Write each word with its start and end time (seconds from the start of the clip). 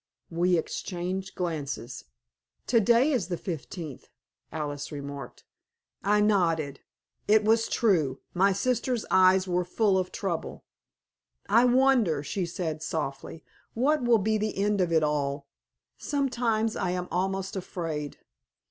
We 0.31 0.57
exchanged 0.57 1.35
glances. 1.35 2.05
"To 2.65 2.79
day 2.79 3.11
is 3.11 3.27
the 3.27 3.37
fifteenth," 3.37 4.09
Alice 4.51 4.91
remarked. 4.91 5.43
I 6.03 6.21
nodded. 6.21 6.79
It 7.27 7.43
was 7.45 7.67
true. 7.67 8.19
My 8.33 8.51
sister's 8.51 9.05
eyes 9.11 9.47
were 9.47 9.63
full 9.63 9.99
of 9.99 10.11
trouble. 10.11 10.65
"I 11.47 11.65
wonder," 11.65 12.23
she 12.23 12.47
said, 12.47 12.81
softly, 12.81 13.43
"what 13.75 14.01
will 14.01 14.17
be 14.17 14.39
the 14.39 14.57
end 14.57 14.81
of 14.81 14.91
it 14.91 15.03
all? 15.03 15.45
Sometimes 15.99 16.75
I 16.75 16.89
am 16.89 17.07
almost 17.11 17.55
afraid." 17.55 18.17